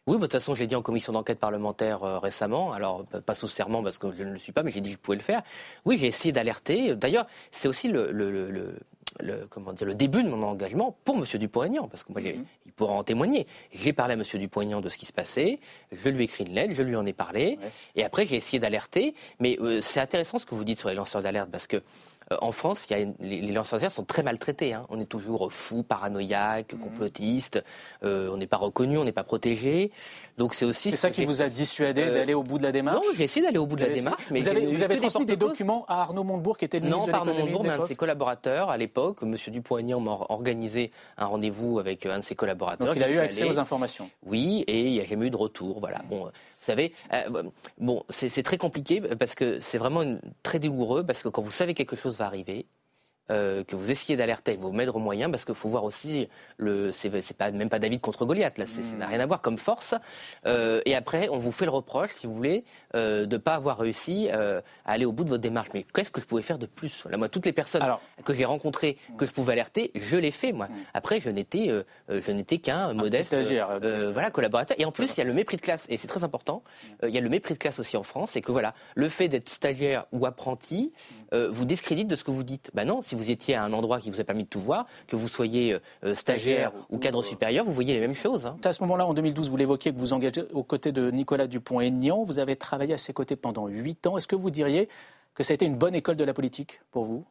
Oui, 0.07 0.15
de 0.15 0.21
toute 0.21 0.31
façon, 0.31 0.55
je 0.55 0.61
l'ai 0.61 0.67
dit 0.67 0.75
en 0.75 0.81
commission 0.81 1.11
d'enquête 1.11 1.37
parlementaire 1.37 2.01
euh, 2.03 2.17
récemment. 2.17 2.71
Alors, 2.71 3.05
pas 3.05 3.33
sous 3.33 3.49
serment 3.49 3.83
parce 3.83 3.97
que 3.97 4.09
je 4.13 4.23
ne 4.23 4.31
le 4.31 4.37
suis 4.39 4.53
pas, 4.53 4.63
mais 4.63 4.71
j'ai 4.71 4.79
dit 4.79 4.89
que 4.89 4.95
je 4.95 4.99
pouvais 4.99 5.17
le 5.17 5.23
faire. 5.23 5.43
Oui, 5.83 5.97
j'ai 5.97 6.07
essayé 6.07 6.31
d'alerter. 6.31 6.95
D'ailleurs, 6.95 7.27
c'est 7.51 7.67
aussi 7.67 7.89
le, 7.89 8.11
le, 8.13 8.49
le, 8.49 8.79
le, 9.19 9.47
comment 9.49 9.73
dire, 9.73 9.87
le 9.87 9.95
début 9.95 10.23
de 10.23 10.29
mon 10.29 10.43
engagement 10.43 10.95
pour 11.05 11.15
M. 11.17 11.23
Dupont-Aignan, 11.25 11.87
parce 11.87 12.03
que 12.03 12.11
moi, 12.11 12.21
-hmm. 12.21 12.43
il 12.65 12.71
pourra 12.73 12.93
en 12.93 13.03
témoigner. 13.03 13.47
J'ai 13.71 13.93
parlé 13.93 14.13
à 14.13 14.17
M. 14.17 14.23
Dupont-Aignan 14.23 14.81
de 14.81 14.89
ce 14.89 14.97
qui 14.97 15.05
se 15.05 15.13
passait, 15.13 15.59
je 15.91 16.09
lui 16.09 16.21
ai 16.21 16.23
écrit 16.25 16.43
une 16.45 16.53
lettre, 16.53 16.73
je 16.73 16.83
lui 16.83 16.95
en 16.95 17.05
ai 17.05 17.13
parlé, 17.13 17.57
ouais. 17.61 17.71
et 17.95 18.03
après 18.03 18.25
j'ai 18.25 18.35
essayé 18.35 18.59
d'alerter. 18.59 19.13
Mais 19.39 19.57
euh, 19.59 19.81
c'est 19.81 19.99
intéressant 19.99 20.37
ce 20.39 20.45
que 20.45 20.55
vous 20.55 20.63
dites 20.63 20.79
sur 20.79 20.89
les 20.89 20.95
lanceurs 20.95 21.21
d'alerte, 21.21 21.49
parce 21.51 21.67
que 21.67 21.81
en 22.41 22.51
France, 22.51 22.85
il 22.89 22.93
y 22.93 22.95
a 22.95 22.99
une, 22.99 23.13
les, 23.19 23.41
les, 23.41 23.53
lanceurs 23.53 23.79
d'alerte 23.79 23.95
sont 23.95 24.03
très 24.03 24.23
maltraités. 24.23 24.73
Hein. 24.73 24.85
On 24.89 24.99
est 24.99 25.05
toujours 25.05 25.51
fou, 25.51 25.83
paranoïaque, 25.83 26.73
mmh. 26.73 26.79
complotiste. 26.79 27.63
Euh, 28.03 28.29
on 28.31 28.37
n'est 28.37 28.47
pas 28.47 28.57
reconnu, 28.57 28.97
on 28.97 29.05
n'est 29.05 29.13
pas 29.13 29.23
protégé. 29.23 29.91
Donc 30.37 30.53
c'est 30.53 30.65
aussi. 30.65 30.91
C'est 30.91 30.97
ça 30.97 31.11
qui 31.11 31.25
vous 31.25 31.41
a 31.41 31.47
dissuadé 31.47 32.03
euh, 32.03 32.13
d'aller 32.13 32.33
au 32.33 32.43
bout 32.43 32.57
de 32.57 32.63
la 32.63 32.71
démarche? 32.71 32.97
Non, 32.97 33.13
j'ai 33.15 33.23
essayé 33.23 33.45
d'aller 33.45 33.57
au 33.57 33.65
bout 33.65 33.77
de 33.77 33.81
la 33.81 33.89
démarche, 33.89 34.29
mais 34.29 34.41
vous 34.41 34.47
avez, 34.49 34.73
vous 34.73 34.83
avez 34.83 34.97
transmis 34.97 35.25
des 35.25 35.37
documents 35.37 35.85
à 35.87 36.01
Arnaud 36.01 36.23
Montebourg, 36.23 36.57
qui 36.57 36.65
était 36.65 36.79
le 36.79 36.89
non, 36.89 36.97
ministre 36.97 37.11
pas 37.11 37.23
de 37.23 37.29
Arnaud 37.29 37.39
Montebourg, 37.39 37.63
mais 37.63 37.69
un 37.69 37.79
de 37.79 37.85
ses 37.85 37.95
collaborateurs 37.95 38.69
à 38.69 38.77
l'époque, 38.77 39.21
Monsieur 39.21 39.51
Dupont-Aignan, 39.51 39.99
m'a 39.99 40.17
organisé 40.29 40.91
un 41.17 41.25
rendez-vous 41.25 41.79
avec 41.79 42.05
un 42.05 42.19
de 42.19 42.23
ses 42.23 42.35
collaborateurs. 42.35 42.87
Donc 42.87 42.95
il 42.97 43.03
a 43.03 43.09
eu 43.09 43.19
accès 43.19 43.43
allé. 43.43 43.51
aux 43.51 43.59
informations. 43.59 44.09
Oui, 44.25 44.63
et 44.67 44.81
il 44.81 44.91
n'y 44.91 44.99
a 44.99 45.05
jamais 45.05 45.27
eu 45.27 45.29
de 45.29 45.37
retour. 45.37 45.79
Voilà. 45.79 46.01
Bon, 46.09 46.25
vous 46.25 46.31
savez, 46.67 46.93
euh, 47.13 47.43
bon, 47.77 48.03
c'est 48.09 48.43
très 48.43 48.57
compliqué 48.57 49.01
parce 49.01 49.35
que 49.35 49.59
c'est 49.59 49.77
vraiment 49.77 50.03
très 50.43 50.59
douloureux 50.59 51.03
parce 51.05 51.23
que 51.23 51.29
quand 51.29 51.41
vous 51.41 51.51
savez 51.51 51.73
quelque 51.73 51.95
chose 51.95 52.17
va 52.17 52.25
arriver, 52.25 52.67
euh, 53.29 53.65
que 53.65 53.75
vous 53.75 53.91
essayez 53.91 54.15
d'alerter 54.15 54.51
avec 54.51 54.61
vos 54.61 54.71
maîtres 54.71 54.97
moyens, 54.99 55.29
parce 55.29 55.43
qu'il 55.43 55.53
faut 55.53 55.67
voir 55.67 55.83
aussi, 55.83 56.29
le, 56.55 56.93
c'est, 56.93 57.09
pas, 57.33 57.51
même 57.51 57.67
pas 57.67 57.79
David 57.79 57.99
contre 57.99 58.25
Goliath, 58.25 58.57
là, 58.57 58.65
c'est, 58.65 58.83
ça 58.83 58.95
n'a 58.95 59.05
rien 59.05 59.19
à 59.19 59.25
voir 59.25 59.41
comme 59.41 59.57
force. 59.57 59.95
Euh, 60.45 60.81
et 60.85 60.95
après, 60.95 61.27
on 61.29 61.37
vous 61.37 61.51
fait 61.51 61.65
le 61.65 61.71
reproche, 61.71 62.11
si 62.15 62.25
vous 62.25 62.33
voulez, 62.33 62.63
euh, 62.95 63.25
de 63.25 63.35
ne 63.35 63.41
pas 63.41 63.55
avoir 63.55 63.79
réussi 63.79 64.29
à 64.29 64.61
aller 64.85 65.03
au 65.03 65.11
bout 65.11 65.25
de 65.25 65.29
votre 65.29 65.41
démarche. 65.41 65.67
Mais 65.73 65.85
qu'est-ce 65.93 66.11
que 66.11 66.21
je 66.21 66.25
pouvais 66.25 66.41
faire 66.41 66.57
de 66.57 66.67
plus? 66.67 67.01
Voilà, 67.03 67.17
Moi, 67.17 67.27
toutes 67.27 67.45
les 67.45 67.51
personnes 67.51 67.81
Alors, 67.81 68.01
que 68.23 68.33
j'ai 68.33 68.45
rencontrées, 68.45 68.97
que 69.17 69.25
je 69.25 69.31
pouvais 69.31 69.53
alerter, 69.53 69.91
je 69.95 70.15
l'ai 70.15 70.31
fait, 70.31 70.53
moi. 70.53 70.69
Après, 70.93 71.19
je 71.19 71.29
n'étais, 71.29 71.69
je 72.09 72.31
n'étais 72.31 72.59
qu'un 72.59 72.93
modeste 72.93 73.35
voilà, 74.13 74.31
collaborateur. 74.31 74.79
Et 74.79 74.85
en 74.85 74.91
plus, 74.93 75.15
il 75.15 75.17
y 75.17 75.21
a 75.21 75.25
le 75.25 75.33
mépris 75.33 75.57
de 75.57 75.61
classe, 75.61 75.85
et 75.89 75.97
c'est 75.97 76.07
très 76.07 76.23
important, 76.23 76.63
il 77.03 77.09
y 77.09 77.17
a 77.17 77.21
le 77.21 77.29
mépris 77.29 77.55
de 77.55 77.59
classe 77.59 77.79
aussi 77.79 77.97
en 77.97 78.03
France, 78.03 78.31
c'est 78.31 78.41
que 78.41 78.53
voilà, 78.53 78.73
le 78.95 79.09
fait 79.09 79.27
d'être 79.27 79.49
stagiaire 79.49 80.05
ou 80.13 80.25
apprenti 80.25 80.93
vous 81.33 81.65
discrédite 81.65 82.07
de 82.07 82.15
ce 82.15 82.23
que 82.23 82.31
vous 82.31 82.43
dites. 82.43 82.71
Ben 82.73 82.85
non, 82.85 83.01
si 83.01 83.16
vous 83.17 83.31
étiez 83.31 83.55
à 83.55 83.63
un 83.63 83.73
endroit 83.73 83.99
qui 83.99 84.09
vous 84.09 84.21
a 84.21 84.23
permis 84.23 84.43
de 84.43 84.49
tout 84.49 84.59
voir, 84.59 84.85
que 85.07 85.15
vous 85.15 85.27
soyez 85.27 85.77
euh, 86.03 86.13
stagiaire 86.13 86.71
ou 86.89 86.97
cadre 86.97 87.23
supérieur, 87.23 87.65
vous 87.65 87.73
voyez 87.73 87.93
les 87.93 87.99
mêmes 87.99 88.15
choses. 88.15 88.45
Hein. 88.45 88.55
À 88.63 88.73
ce 88.73 88.81
moment-là, 88.83 89.05
en 89.05 89.13
2012, 89.13 89.49
vous 89.49 89.57
l'évoquiez 89.57 89.91
que 89.93 89.99
vous 89.99 90.13
engagez 90.13 90.43
aux 90.53 90.63
côtés 90.63 90.91
de 90.91 91.11
Nicolas 91.11 91.47
Dupont-Aignan. 91.47 92.23
Vous 92.23 92.39
avez 92.39 92.55
travaillé 92.55 92.93
à 92.93 92.97
ses 92.97 93.13
côtés 93.13 93.35
pendant 93.35 93.67
huit 93.67 94.07
ans. 94.07 94.17
Est-ce 94.17 94.27
que 94.27 94.35
vous 94.35 94.51
diriez 94.51 94.87
que 95.35 95.43
ça 95.43 95.53
a 95.53 95.55
été 95.55 95.65
une 95.65 95.77
bonne 95.77 95.95
école 95.95 96.15
de 96.15 96.23
la 96.23 96.33
politique 96.33 96.81
pour 96.91 97.05
vous? 97.05 97.25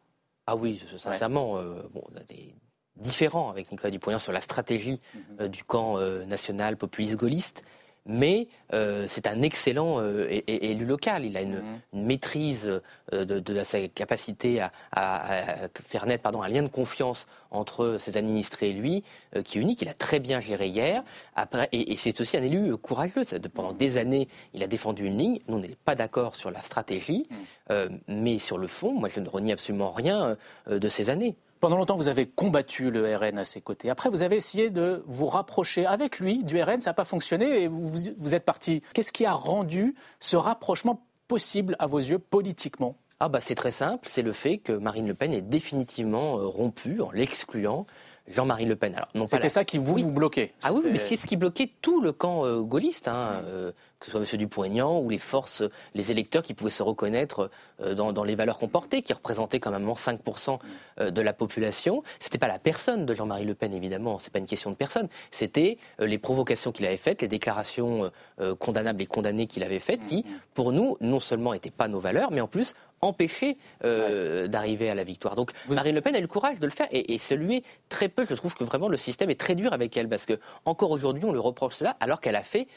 Ah 0.46 0.56
oui, 0.56 0.82
sincèrement. 0.96 1.54
Ouais. 1.54 1.60
Euh, 1.60 1.82
bon, 1.92 2.02
on 2.12 2.16
a 2.16 2.22
des 2.22 2.54
différents 2.96 3.50
avec 3.50 3.70
Nicolas 3.70 3.90
Dupont-Aignan 3.90 4.18
sur 4.18 4.32
la 4.32 4.40
stratégie 4.40 5.00
mm 5.00 5.18
-hmm. 5.18 5.42
euh, 5.42 5.48
du 5.48 5.64
camp 5.64 5.98
euh, 5.98 6.24
national 6.24 6.76
populiste 6.76 7.16
gaulliste 7.16 7.64
mais 8.06 8.48
euh, 8.72 9.06
c'est 9.08 9.26
un 9.26 9.42
excellent 9.42 10.00
euh, 10.00 10.26
élu 10.46 10.84
local. 10.84 11.24
Il 11.24 11.36
a 11.36 11.42
une, 11.42 11.58
mmh. 11.58 11.80
une 11.94 12.06
maîtrise 12.06 12.80
euh, 13.12 13.24
de, 13.24 13.38
de, 13.38 13.62
sa 13.62 13.86
capacité 13.88 14.60
à, 14.60 14.72
à, 14.92 15.64
à, 15.64 15.68
faire 15.82 16.06
naître 16.06 16.22
pardon, 16.22 16.42
un 16.42 16.48
lien 16.48 16.62
de 16.62 16.68
confiance 16.68 17.26
entre 17.50 17.96
ses 17.98 18.16
administrés 18.16 18.70
et 18.70 18.72
lui, 18.72 19.04
euh, 19.34 19.42
qui 19.42 19.58
est 19.58 19.60
unique. 19.60 19.82
Il 19.82 19.88
a 19.88 19.94
très 19.94 20.20
bien 20.20 20.40
géré 20.40 20.68
hier. 20.68 21.02
Après, 21.34 21.68
et, 21.72 21.92
et 21.92 21.96
c'est 21.96 22.20
aussi 22.20 22.36
un 22.36 22.42
élu 22.42 22.76
courageux. 22.76 23.22
Pendant 23.54 23.72
des 23.72 23.98
années, 23.98 24.28
il 24.54 24.62
a 24.62 24.66
défendu 24.66 25.06
une 25.06 25.18
ligne. 25.18 25.40
Nous, 25.48 25.56
on 25.56 25.60
n'est 25.60 25.76
pas 25.84 25.94
d'accord 25.94 26.34
sur 26.36 26.50
la 26.50 26.60
stratégie, 26.60 27.26
mmh. 27.70 27.74
mais 28.08 28.38
sur 28.38 28.58
le 28.58 28.66
fond, 28.66 28.92
moi, 28.92 29.08
je 29.08 29.20
ne 29.20 29.28
renie 29.28 29.52
absolument 29.52 29.92
rien 29.92 30.36
de 30.68 30.88
ces 30.88 31.10
années. 31.10 31.36
Pendant 31.60 31.78
longtemps, 31.78 31.96
vous 31.96 32.08
avez 32.08 32.26
combattu 32.26 32.90
le 32.90 33.16
RN 33.16 33.38
à 33.38 33.44
ses 33.44 33.60
côtés. 33.60 33.88
Après, 33.88 34.10
vous 34.10 34.22
avez 34.22 34.36
essayé 34.36 34.70
de 34.70 35.02
vous 35.06 35.26
rapprocher 35.26 35.86
avec 35.86 36.18
lui 36.18 36.44
du 36.44 36.60
RN. 36.60 36.80
Ça 36.80 36.90
n'a 36.90 36.94
pas 36.94 37.04
fonctionné 37.04 37.62
et 37.62 37.68
vous, 37.68 37.90
vous 38.18 38.34
êtes 38.34 38.44
parti. 38.44 38.82
Qu'est-ce 38.92 39.12
qui 39.12 39.24
a 39.24 39.32
rendu 39.32 39.94
ce 40.20 40.36
rapprochement 40.36 41.06
possible 41.28 41.76
à 41.78 41.86
vos 41.86 41.98
yeux 41.98 42.18
politiquement? 42.18 42.96
Ah 43.18 43.30
bah 43.30 43.40
c'est 43.40 43.54
très 43.54 43.70
simple, 43.70 44.06
c'est 44.10 44.20
le 44.20 44.32
fait 44.32 44.58
que 44.58 44.72
Marine 44.72 45.06
Le 45.06 45.14
Pen 45.14 45.32
est 45.32 45.40
définitivement 45.40 46.38
euh, 46.38 46.46
rompue 46.46 47.00
en 47.00 47.10
l'excluant 47.12 47.86
Jean-Marie 48.28 48.64
Le 48.64 48.76
Pen. 48.76 48.94
Alors, 48.94 49.08
non 49.14 49.26
C'était 49.26 49.44
la... 49.44 49.48
ça 49.48 49.64
qui 49.64 49.78
vous, 49.78 49.94
oui. 49.94 50.02
vous 50.02 50.10
bloquait 50.10 50.52
Ah 50.62 50.72
oui, 50.72 50.82
mais 50.84 50.98
c'est 50.98 51.16
ce 51.16 51.26
qui 51.26 51.36
bloquait 51.36 51.70
tout 51.80 52.00
le 52.00 52.12
camp 52.12 52.44
euh, 52.44 52.60
gaulliste, 52.60 53.08
hein, 53.08 53.42
euh, 53.46 53.72
que 54.00 54.06
ce 54.06 54.12
soit 54.12 54.20
M. 54.20 54.38
Dupont-Aignan 54.38 55.00
ou 55.00 55.08
les 55.08 55.18
forces, 55.18 55.62
les 55.94 56.10
électeurs 56.10 56.42
qui 56.42 56.54
pouvaient 56.54 56.70
se 56.70 56.82
reconnaître 56.82 57.50
euh, 57.80 57.94
dans, 57.94 58.12
dans, 58.12 58.24
les 58.24 58.34
valeurs 58.34 58.58
qu'on 58.58 58.68
portait, 58.68 59.02
qui 59.02 59.12
représentaient 59.12 59.60
quand 59.60 59.70
même 59.70 59.86
5% 59.86 60.58
euh, 61.00 61.10
de 61.10 61.22
la 61.22 61.32
population. 61.32 62.02
C'était 62.18 62.38
pas 62.38 62.48
la 62.48 62.58
personne 62.58 63.06
de 63.06 63.14
Jean-Marie 63.14 63.44
Le 63.44 63.54
Pen, 63.54 63.72
évidemment, 63.72 64.18
c'est 64.18 64.32
pas 64.32 64.38
une 64.38 64.46
question 64.46 64.70
de 64.70 64.76
personne. 64.76 65.08
C'était 65.30 65.78
euh, 66.00 66.06
les 66.06 66.18
provocations 66.18 66.72
qu'il 66.72 66.86
avait 66.86 66.96
faites, 66.96 67.22
les 67.22 67.28
déclarations 67.28 68.10
condamnables 68.58 69.02
et 69.02 69.06
condamnées 69.06 69.46
qu'il 69.46 69.62
avait 69.62 69.78
faites, 69.78 70.02
qui, 70.02 70.24
pour 70.54 70.72
nous, 70.72 70.96
non 71.00 71.20
seulement 71.20 71.52
n'étaient 71.52 71.70
pas 71.70 71.88
nos 71.88 71.98
valeurs, 71.98 72.30
mais 72.30 72.40
en 72.40 72.48
plus 72.48 72.74
empêcher 73.00 73.56
euh, 73.84 74.42
ouais. 74.42 74.48
d'arriver 74.48 74.90
à 74.90 74.94
la 74.94 75.04
victoire. 75.04 75.36
Donc 75.36 75.52
Vous... 75.66 75.74
Marine 75.74 75.94
Le 75.94 76.00
Pen 76.00 76.14
a 76.16 76.20
le 76.20 76.26
courage 76.26 76.58
de 76.58 76.66
le 76.66 76.72
faire 76.72 76.88
et, 76.90 77.14
et 77.14 77.18
celui 77.18 77.62
très 77.88 78.08
peu. 78.08 78.24
Je 78.24 78.34
trouve 78.34 78.54
que 78.54 78.64
vraiment 78.64 78.88
le 78.88 78.96
système 78.96 79.30
est 79.30 79.40
très 79.40 79.54
dur 79.54 79.72
avec 79.72 79.96
elle 79.96 80.08
parce 80.08 80.26
que 80.26 80.38
encore 80.64 80.90
aujourd'hui 80.90 81.24
on 81.24 81.32
le 81.32 81.40
reproche 81.40 81.74
cela 81.74 81.96
alors 82.00 82.20
qu'elle 82.20 82.36
a 82.36 82.42
fait 82.42 82.68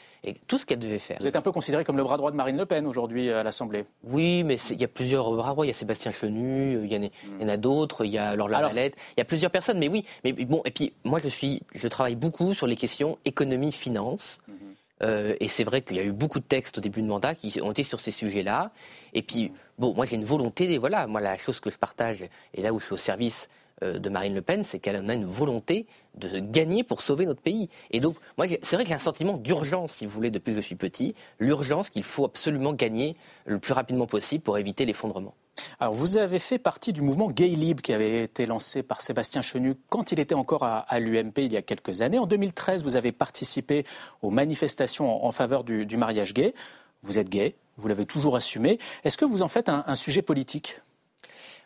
tout 0.46 0.58
ce 0.58 0.66
qu'elle 0.66 0.78
devait 0.78 0.98
faire. 0.98 1.16
Vous 1.20 1.26
êtes 1.26 1.36
un 1.36 1.42
peu 1.42 1.52
considéré 1.52 1.84
comme 1.84 1.96
le 1.96 2.02
bras 2.04 2.16
droit 2.16 2.30
de 2.30 2.36
Marine 2.36 2.56
Le 2.56 2.66
Pen 2.66 2.86
aujourd'hui 2.86 3.30
à 3.30 3.42
l'Assemblée. 3.42 3.84
Oui, 4.04 4.44
mais 4.44 4.56
il 4.70 4.80
y 4.80 4.84
a 4.84 4.88
plusieurs 4.88 5.30
bras 5.32 5.50
droits. 5.50 5.64
Il 5.64 5.68
y 5.68 5.72
a 5.72 5.74
Sébastien 5.74 6.10
Chenu, 6.10 6.84
il 6.84 6.92
y 6.92 6.96
en 6.96 7.02
a, 7.02 7.44
mm. 7.44 7.48
a 7.48 7.56
d'autres. 7.56 8.04
Il 8.04 8.12
y 8.12 8.18
a 8.18 8.36
Laure 8.36 8.48
Lavalette. 8.48 8.94
Il 9.16 9.20
y 9.20 9.22
a 9.22 9.24
plusieurs 9.24 9.50
personnes. 9.50 9.78
Mais 9.78 9.88
oui, 9.88 10.04
mais 10.24 10.32
bon. 10.32 10.62
Et 10.64 10.70
puis 10.70 10.92
moi 11.04 11.18
je 11.22 11.28
suis, 11.28 11.62
je 11.74 11.88
travaille 11.88 12.16
beaucoup 12.16 12.54
sur 12.54 12.66
les 12.66 12.76
questions 12.76 13.18
économie 13.24 13.72
finance. 13.72 14.40
Mm 14.46 14.52
-hmm 14.54 14.59
Euh, 15.02 15.34
et 15.40 15.48
c'est 15.48 15.64
vrai 15.64 15.82
qu'il 15.82 15.96
y 15.96 16.00
a 16.00 16.04
eu 16.04 16.12
beaucoup 16.12 16.40
de 16.40 16.44
textes 16.44 16.78
au 16.78 16.80
début 16.80 17.02
de 17.02 17.06
mandat 17.06 17.34
qui 17.34 17.60
ont 17.62 17.70
été 17.70 17.82
sur 17.82 18.00
ces 18.00 18.10
sujets-là. 18.10 18.70
Et 19.14 19.22
puis, 19.22 19.52
bon, 19.78 19.94
moi 19.94 20.04
j'ai 20.04 20.16
une 20.16 20.24
volonté, 20.24 20.76
voilà, 20.78 21.06
moi 21.06 21.20
la 21.20 21.36
chose 21.36 21.60
que 21.60 21.70
je 21.70 21.78
partage, 21.78 22.24
et 22.54 22.62
là 22.62 22.72
où 22.72 22.80
je 22.80 22.84
suis 22.84 22.94
au 22.94 22.98
service 22.98 23.48
euh, 23.82 23.98
de 23.98 24.08
Marine 24.10 24.34
Le 24.34 24.42
Pen, 24.42 24.62
c'est 24.62 24.78
qu'elle 24.78 24.96
a 24.96 25.14
une 25.14 25.24
volonté 25.24 25.86
de 26.16 26.38
gagner 26.38 26.84
pour 26.84 27.00
sauver 27.00 27.24
notre 27.26 27.40
pays. 27.40 27.68
Et 27.90 28.00
donc, 28.00 28.16
moi, 28.36 28.46
c'est 28.48 28.76
vrai 28.76 28.84
qu'il 28.84 28.90
y 28.90 28.94
a 28.94 28.96
un 28.96 28.98
sentiment 28.98 29.36
d'urgence, 29.36 29.92
si 29.92 30.06
vous 30.06 30.12
voulez, 30.12 30.30
depuis 30.30 30.54
que 30.54 30.60
je 30.60 30.66
suis 30.66 30.76
petit, 30.76 31.14
l'urgence 31.38 31.88
qu'il 31.88 32.02
faut 32.02 32.24
absolument 32.24 32.72
gagner 32.72 33.16
le 33.46 33.58
plus 33.58 33.72
rapidement 33.72 34.06
possible 34.06 34.42
pour 34.42 34.58
éviter 34.58 34.84
l'effondrement. 34.84 35.34
Alors, 35.78 35.94
vous 35.94 36.16
avez 36.16 36.38
fait 36.38 36.58
partie 36.58 36.92
du 36.92 37.02
mouvement 37.02 37.28
Gay 37.28 37.48
Libre 37.48 37.82
qui 37.82 37.92
avait 37.92 38.24
été 38.24 38.46
lancé 38.46 38.82
par 38.82 39.00
Sébastien 39.00 39.42
Chenu 39.42 39.74
quand 39.88 40.12
il 40.12 40.20
était 40.20 40.34
encore 40.34 40.64
à, 40.64 41.00
l'UMP 41.00 41.38
il 41.38 41.52
y 41.52 41.56
a 41.56 41.62
quelques 41.62 42.02
années. 42.02 42.18
En 42.18 42.26
2013, 42.26 42.82
vous 42.82 42.96
avez 42.96 43.12
participé 43.12 43.84
aux 44.22 44.30
manifestations 44.30 45.24
en, 45.24 45.30
faveur 45.30 45.64
du, 45.64 45.96
mariage 45.96 46.34
gay. 46.34 46.54
Vous 47.02 47.18
êtes 47.18 47.28
gay, 47.28 47.54
vous 47.76 47.88
l'avez 47.88 48.06
toujours 48.06 48.36
assumé. 48.36 48.78
Est-ce 49.04 49.16
que 49.16 49.24
vous 49.24 49.42
en 49.42 49.48
faites 49.48 49.68
un 49.68 49.94
sujet 49.94 50.22
politique? 50.22 50.80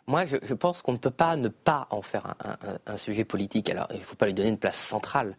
Moi, 0.07 0.25
je, 0.25 0.53
pense 0.53 0.83
qu'on 0.83 0.91
ne 0.91 0.97
peut 0.97 1.09
pas 1.09 1.35
ne 1.35 1.47
pas 1.47 1.87
en 1.89 2.03
faire 2.03 2.35
un, 2.85 2.97
sujet 2.97 3.25
politique. 3.25 3.69
Alors, 3.69 3.87
il 3.91 3.99
ne 3.99 4.03
faut 4.03 4.15
pas 4.15 4.27
lui 4.27 4.35
donner 4.35 4.49
une 4.49 4.59
place 4.59 4.77
centrale. 4.77 5.35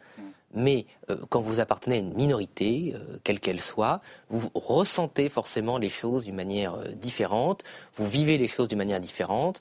Mais 0.55 0.87
euh, 1.11 1.17
quand 1.29 1.41
vous 1.41 1.61
appartenez 1.61 1.97
à 1.97 1.99
une 1.99 2.15
minorité, 2.15 2.95
euh, 2.95 3.19
quelle 3.25 3.41
qu'elle 3.41 3.61
soit, 3.61 4.01
vous 4.31 4.51
ressentez 4.55 5.29
forcément 5.29 5.79
les 5.79 5.89
choses 5.89 6.25
d'une 6.25 6.35
manière 6.35 6.75
euh, 6.75 6.89
différente, 6.93 7.65
vous 7.95 8.07
vivez 8.07 8.39
les 8.39 8.49
choses 8.49 8.69
d'une 8.69 8.79
manière 8.79 9.01
différente, 9.01 9.61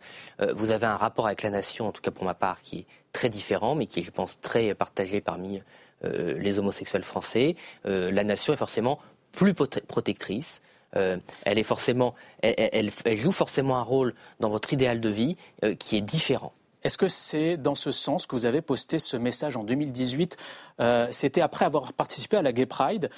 vous 0.55 0.71
avez 0.71 0.85
un 0.85 0.95
rapport 0.95 1.27
avec 1.27 1.41
la 1.41 1.49
nation, 1.49 1.87
en 1.87 1.91
tout 1.91 2.01
cas 2.01 2.11
pour 2.11 2.23
ma 2.23 2.33
part, 2.33 2.61
qui 2.61 2.79
est 2.79 2.85
très 3.11 3.29
différent, 3.29 3.75
mais 3.75 3.85
qui 3.85 3.99
est, 3.99 4.03
je 4.03 4.11
pense, 4.11 4.39
très 4.41 4.73
partagé 4.75 5.21
parmi 5.21 5.61
les 6.03 6.59
homosexuels 6.59 7.03
français. 7.03 7.55
la 7.85 8.23
nation 8.23 8.53
est 8.53 8.57
forcément 8.57 8.99
plus 9.31 9.53
protectrice, 9.53 10.61
euh, 10.97 11.17
elle, 11.43 11.57
est 11.57 11.63
forcément, 11.63 12.15
elle, 12.41 12.91
joue 13.17 13.31
forcément 13.31 13.77
un 13.77 13.81
rôle 13.81 14.13
dans 14.39 14.49
votre 14.49 14.71
idéal 14.73 15.01
de 15.01 15.09
vie 15.09 15.35
euh, 15.63 15.75
qui 15.75 15.97
est 15.97 16.01
différent. 16.01 16.53
Est-ce 16.85 16.97
que 16.97 17.07
c'est 17.07 17.57
dans 17.57 17.73
ce 17.73 17.91
sens 17.91 18.27
que 18.27 18.35
vous 18.35 18.45
avez 18.45 18.61
posté 18.61 18.99
ce 18.99 19.17
message 19.17 19.57
en 19.57 19.63
2018 19.63 20.37
euh, 20.79 21.07
C'était 21.09 21.41
après 21.41 21.65
avoir 21.65 21.91
participé 21.93 22.37
à 22.37 22.43
la 22.43 22.53
Gay 22.53 22.67
Pride, 22.67 23.09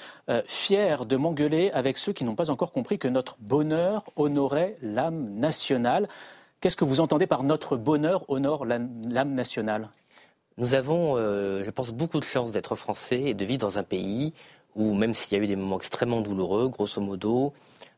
fier 0.46 1.04
de 1.04 1.16
m'engueuler 1.16 1.70
avec 1.72 1.98
ceux 1.98 2.14
qui 2.14 2.24
n'ont 2.24 2.34
pas 2.34 2.50
encore 2.50 2.72
compris 2.72 2.98
que 2.98 3.08
notre 3.08 3.36
bonheur 3.40 4.04
honorait 4.16 4.78
l'âme 4.80 5.34
nationale. 5.34 6.08
Qu'est-ce 6.60 6.76
que 6.76 6.86
vous 6.86 7.00
entendez 7.00 7.26
par 7.26 7.42
notre 7.42 7.76
bonheur 7.76 8.24
honore 8.28 8.64
l'âme 8.64 9.34
nationale? 9.34 9.90
Nous 10.56 10.74
avons, 10.74 11.16
je 11.16 11.70
pense, 11.70 11.92
beaucoup 11.92 12.18
de 12.18 12.24
chance 12.24 12.52
d'être 12.52 12.74
français 12.74 13.20
et 13.20 13.34
de 13.34 13.44
vivre 13.44 13.60
dans 13.60 13.78
un 13.78 13.84
pays 13.84 14.32
où 14.78 14.94
même 14.94 15.12
s'il 15.12 15.36
y 15.36 15.40
a 15.40 15.44
eu 15.44 15.46
des 15.46 15.56
moments 15.56 15.76
extrêmement 15.76 16.22
douloureux, 16.22 16.68
grosso 16.68 17.00
modo, 17.00 17.52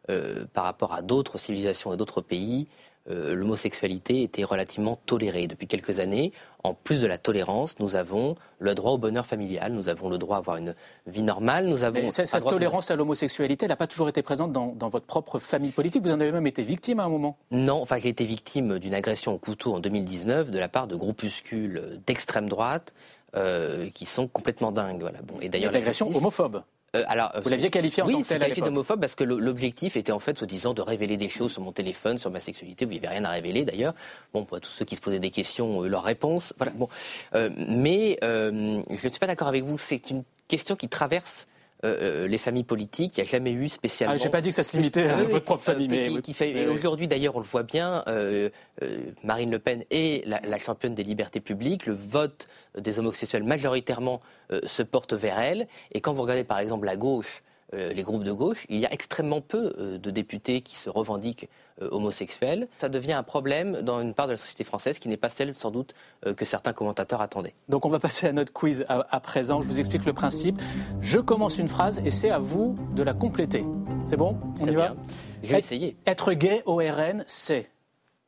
euh, 0.09 0.47
par 0.55 0.65
rapport 0.65 0.95
à 0.95 1.03
d'autres 1.03 1.39
civilisations 1.39 1.93
et 1.93 1.97
d'autres 1.97 2.23
pays, 2.23 2.67
euh, 3.11 3.35
l'homosexualité 3.35 4.23
était 4.23 4.45
relativement 4.45 4.99
tolérée. 5.07 5.47
Depuis 5.47 5.67
quelques 5.67 5.99
années, 5.99 6.33
en 6.63 6.75
plus 6.75 7.01
de 7.01 7.07
la 7.07 7.19
tolérance, 7.19 7.79
nous 7.79 7.97
avons 7.97 8.37
le 8.59 8.75
droit 8.75 8.93
au 8.93 8.99
bonheur 8.99 9.27
familial, 9.27 9.73
nous 9.73 9.89
avons 9.89 10.09
le 10.09 10.19
droit 10.19 10.37
à 10.37 10.39
avoir 10.39 10.57
une 10.57 10.75
vie 11.07 11.23
normale, 11.23 11.67
nous 11.67 11.85
avons... 11.85 12.11
cette, 12.11 12.31
tolérance 12.45 12.91
à 12.91 12.97
l'homosexualité, 12.97 13.65
elle 13.65 13.71
n'a 13.71 13.77
pas 13.77 13.87
toujours 13.87 14.09
été 14.09 14.23
présente 14.23 14.53
dans, 14.53 14.89
votre 14.89 15.07
propre 15.07 15.39
famille 15.39 15.71
politique, 15.71 16.03
vous 16.03 16.11
en 16.11 16.21
avez 16.21 16.33
même 16.33 16.47
été 16.47 16.63
victime 16.63 17.01
à 17.01 17.05
un 17.05 17.09
moment? 17.09 17.37
Non, 17.51 17.81
enfin 17.83 17.99
j'ai 17.99 18.09
été 18.09 18.25
victime 18.25 18.79
d'une 18.79 18.95
agression 18.95 19.33
au 19.33 19.39
couteau 19.39 19.75
en 19.75 19.81
2019 19.81 20.51
de 20.51 20.59
la 20.59 20.69
part 20.69 20.87
de 20.87 20.97
groupuscules 20.97 22.01
d'extrême 22.07 22.49
droite 22.49 22.95
euh, 23.37 23.89
qui 23.91 24.07
sont 24.07 24.27
complètement 24.27 24.73
dingues. 24.73 25.01
Voilà. 25.01 25.23
Bon, 25.23 25.37
et 25.41 25.49
d'ailleurs, 25.49 25.73
l'agression 25.73 26.09
homophobe. 26.15 26.63
Euh, 26.97 27.05
alors, 27.07 27.33
vous 27.41 27.49
l'aviez 27.49 27.71
qualifié 27.71 28.03
en 28.03 28.07
oui, 28.07 28.15
tant 28.15 28.23
que 28.23 28.27
tel 28.27 28.39
qualifié 28.41 28.63
d'homophobe 28.63 29.01
parce 29.01 29.15
que 29.15 29.23
l'objectif 29.23 29.97
était 29.97 30.11
en 30.11 30.19
fait, 30.19 30.37
soi-disant, 30.37 30.75
de 30.75 30.83
révéler 30.83 31.17
des 31.17 31.29
choses 31.29 31.53
sur 31.53 31.63
mon 31.63 31.73
téléphone, 31.73 32.19
sur 32.19 32.31
ma 32.31 32.41
sexualité. 32.41 32.85
Vous 32.85 32.93
n'y 32.93 32.99
avait 32.99 33.09
rien 33.09 33.25
à 33.25 33.31
révéler 33.31 33.65
d'ailleurs. 33.65 33.95
Bon, 34.33 34.45
pour 34.45 34.61
tous 34.61 34.71
ceux 34.71 34.85
qui 34.85 34.97
se 34.97 35.01
posaient 35.01 35.21
des 35.21 35.31
questions, 35.31 35.85
euh, 35.85 35.89
leur 35.89 36.03
réponse. 36.03 36.53
Voilà. 36.57 36.73
Bon, 36.75 36.89
euh, 37.35 37.51
mais 37.57 38.19
je 38.23 38.81
ne 38.91 38.97
suis 38.97 39.21
pas 39.21 39.29
d'accord 39.29 39.49
avec 39.49 39.63
vous. 39.65 39.79
C'est 39.79 40.11
une 40.11 40.25
question 40.49 40.75
qui 40.75 40.89
traverse 40.89 41.47
euh, 41.85 42.29
les 42.29 42.39
familles 42.39 42.65
politiques. 42.65 43.17
Il 43.17 43.23
n'y 43.23 43.29
a 43.29 43.31
jamais 43.31 43.53
eu 43.53 43.69
spécialement. 43.69 44.15
Ah, 44.15 44.23
J'ai 44.23 44.29
pas 44.29 44.41
dit 44.41 44.51
que 44.51 44.55
ça 44.55 44.63
se 44.63 44.77
limitait 44.77 45.09
à 45.09 45.25
votre 45.25 45.45
propre 45.45 45.63
famille. 45.63 45.89
mais, 45.89 46.67
Aujourd'hui, 46.69 47.09
d'ailleurs, 47.09 47.37
on 47.37 47.41
le 47.41 47.47
voit 47.47 47.63
bien, 47.63 48.05
euh, 48.07 48.51
euh, 48.83 48.99
Marine 49.25 49.51
Le 49.51 49.59
Pen 49.59 49.85
est 49.91 50.27
la, 50.27 50.59
championne 50.59 50.95
des 50.95 51.05
libertés 51.05 51.41
publiques. 51.41 51.87
Le 51.87 51.95
vote 51.95 52.49
des 52.77 52.99
homosexuels 52.99 53.45
majoritairement 53.45 54.21
se 54.65 54.83
porte 54.83 55.15
vers 55.15 55.39
elle. 55.39 55.69
Et 55.93 56.01
quand 56.01 56.13
vous 56.13 56.23
regardez, 56.23 56.45
par 56.45 56.59
exemple, 56.59 56.87
la 56.87 56.97
gauche 56.97 57.43
euh, 57.43 57.50
les 57.73 58.03
groupes 58.03 58.25
de 58.25 58.33
gauche, 58.33 58.67
il 58.69 58.81
y 58.81 58.87
a 58.87 58.93
extrêmement 58.93 59.41
peu 59.41 59.73
euh, 59.79 59.99
de 59.99 60.11
députés 60.11 60.61
qui 60.61 60.77
se 60.77 60.91
revendiquent 60.91 61.49
euh, 61.81 61.89
homosexuels. 61.93 62.69
Ça 62.79 62.89
devient 62.89 63.13
un 63.13 63.23
problème 63.23 63.83
dans 63.83 64.01
une 64.01 64.15
part 64.15 64.27
de 64.27 64.33
la 64.33 64.37
société 64.37 64.65
française 64.65 64.99
qui 64.99 65.09
n'est 65.09 65.17
pas 65.17 65.29
celle, 65.29 65.57
sans 65.57 65.71
doute, 65.71 65.95
que 66.37 66.45
certains 66.45 66.73
commentateurs 66.73 67.21
attendaient. 67.21 67.55
Donc 67.69 67.87
on 67.87 67.89
va 67.89 67.99
passer 67.99 68.27
à 68.27 68.33
notre 68.33 68.53
quiz 68.53 68.85
à, 68.89 69.21
présent. 69.21 69.63
Je 69.63 69.69
vous 69.69 69.79
explique 69.79 70.05
le 70.05 70.13
principe. 70.13 70.61
Je 71.01 71.19
commence 71.19 71.59
une 71.59 71.69
phrase 71.69 72.01
et 72.05 72.11
c'est 72.11 72.31
à 72.31 72.39
vous 72.39 72.77
de 72.95 73.03
la 73.03 73.15
compléter. 73.15 73.65
C'est 74.07 74.17
bon? 74.17 74.39
On 74.61 74.67
y 74.67 74.75
va? 74.75 74.95
Je 75.43 75.53
vais 75.53 75.59
essayer. 75.59 75.97
Être 76.07 76.33
gay 76.33 76.63
au 76.67 76.77
RN, 76.77 77.25
c'est 77.27 77.71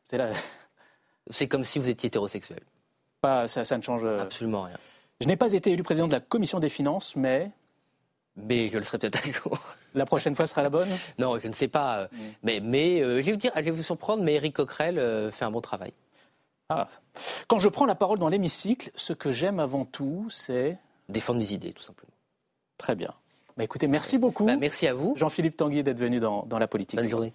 C'est 0.05 0.19
C'est 1.31 1.49
comme 1.49 1.65
si 1.65 1.79
vous 1.79 1.89
étiez 1.89 2.09
hétérosexuel. 2.09 2.61
Pas, 3.21 3.47
ça, 3.47 3.65
ça 3.65 3.77
ne 3.77 3.83
change 3.83 4.05
absolument 4.05 4.63
rien. 4.63 4.77
Je 5.21 5.29
n'ai 5.29 5.37
pas 5.37 5.53
été 5.53 5.71
élu 5.71 5.83
président 5.83 6.09
de 6.09 6.13
la 6.13 6.21
commission 6.21 6.59
des 6.59 6.69
finances, 6.69 7.15
mais 7.15 7.53
mais 8.37 8.69
je 8.69 8.79
le 8.79 8.85
serai 8.85 8.99
peut-être 8.99 9.29
un 9.29 9.33
jour. 9.33 9.59
La 9.95 10.07
prochaine 10.07 10.35
fois 10.35 10.47
sera 10.47 10.63
la 10.63 10.71
bonne? 10.71 10.89
Non, 11.19 11.39
je 11.39 11.49
ne 11.49 11.53
sais 11.53 11.69
pas. 11.69 12.05
Mm. 12.05 12.19
Mais, 12.43 12.61
mais 12.61 13.03
euh, 13.03 13.21
je, 13.21 13.27
vais 13.27 13.33
vous 13.33 13.39
dire, 13.39 13.53
je 13.55 13.61
vais 13.61 13.71
vous 13.71 13.83
surprendre, 13.83 14.23
mais 14.23 14.35
Eric 14.35 14.57
Coquerel 14.57 14.99
euh, 14.99 15.31
fait 15.31 15.45
un 15.45 15.51
bon 15.51 15.61
travail. 15.61 15.93
Ah. 16.71 16.89
Quand 17.47 17.59
je 17.59 17.69
prends 17.69 17.85
la 17.85 17.95
parole 17.95 18.19
dans 18.19 18.31
l'hémicycle, 18.31 18.91
ce 18.95 19.13
que 19.13 19.31
j'aime 19.31 19.61
avant 19.61 19.85
tout, 19.85 20.29
c'est... 20.31 20.79
Défendre 21.11 21.41
des 21.41 21.53
idées, 21.53 21.75
tout 21.75 21.83
simplement. 21.83 22.13
Très 22.79 22.95
bien. 22.95 23.13
Bah, 23.59 23.65
écoutez, 23.65 23.87
merci 23.87 24.17
beaucoup. 24.17 24.47
Bah, 24.47 24.57
merci 24.57 24.87
à 24.87 24.95
vous. 24.95 25.15
Jean-Philippe 25.17 25.59
Tanguy 25.59 25.83
d'être 25.83 25.99
venu 25.99 26.19
dans, 26.19 26.45
dans 26.45 26.59
La 26.59 26.69
Politique. 26.69 26.99
Bonne 26.99 27.09
journée. 27.09 27.35